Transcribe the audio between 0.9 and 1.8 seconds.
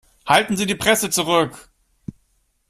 zurück!